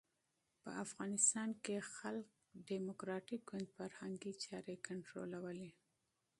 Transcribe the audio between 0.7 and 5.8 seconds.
افغانستان کې خلق ډیموکراټیک ګوند فرهنګي چارې کنټرولولې.